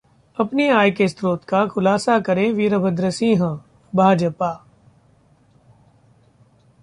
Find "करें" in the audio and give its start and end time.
2.19-2.51